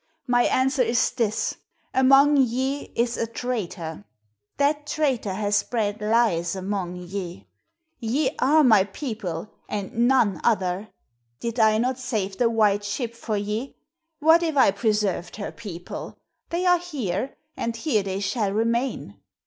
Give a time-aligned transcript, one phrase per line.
[0.25, 1.57] "My answer is this.
[1.93, 4.03] Among ye is a traitor.
[4.57, 7.45] That traitor has spread lies among ye.
[7.99, 10.89] Ye are my people, and none other.
[11.39, 13.75] Did I not save the white ship for ye?
[14.17, 16.17] What if I preserved her people.
[16.49, 19.19] They are here, and here they shall remain.